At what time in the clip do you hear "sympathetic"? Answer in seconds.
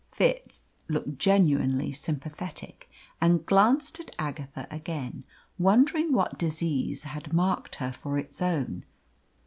1.91-2.89